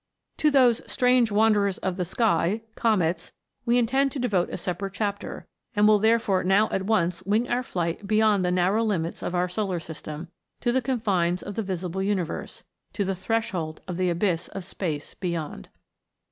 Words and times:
To 0.37 0.49
those" 0.49 0.81
strange 0.91 1.31
wanderers 1.31 1.77
of 1.77 1.95
the 1.95 2.05
sky," 2.05 2.61
comets, 2.73 3.31
we 3.67 3.77
intend 3.77 4.11
to 4.13 4.17
devote 4.19 4.49
a 4.49 4.57
separate 4.57 4.93
chapter, 4.95 5.45
and 5.75 5.87
will 5.87 5.99
therefore 5.99 6.43
now 6.43 6.69
at 6.69 6.87
once 6.87 7.21
wing 7.21 7.47
our 7.47 7.61
flight 7.61 8.07
beyond 8.07 8.43
the 8.43 8.49
narrow 8.49 8.83
limits 8.83 9.21
of 9.21 9.35
our 9.35 9.47
solar 9.47 9.79
system, 9.79 10.29
to 10.61 10.71
the 10.71 10.81
confines 10.81 11.43
of 11.43 11.53
the 11.53 11.61
visible 11.61 12.01
universe 12.01 12.63
to 12.93 13.05
the 13.05 13.13
threshold 13.13 13.81
of 13.87 13.97
the 13.97 14.09
abyss 14.09 14.47
of 14.47 14.65
space 14.65 15.13
beyond. 15.13 15.69